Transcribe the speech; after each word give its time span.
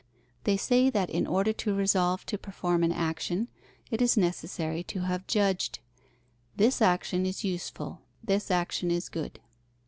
They 0.45 0.57
say 0.57 0.89
that 0.89 1.11
in 1.11 1.27
order 1.27 1.53
to 1.53 1.75
resolve 1.75 2.25
to 2.25 2.37
perform 2.39 2.81
an 2.83 2.91
action, 2.91 3.49
it 3.91 4.01
is 4.01 4.17
necessary 4.17 4.81
to 4.85 5.01
have 5.01 5.27
judged: 5.27 5.77
"this 6.55 6.81
action 6.81 7.23
is 7.27 7.43
useful, 7.43 8.01
this 8.23 8.49
action 8.49 8.89
is 8.89 9.09
good." 9.09 9.39